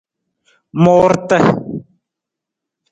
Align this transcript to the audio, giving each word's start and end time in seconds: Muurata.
Muurata. 0.83 1.37